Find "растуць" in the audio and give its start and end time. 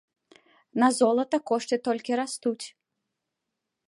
2.21-2.65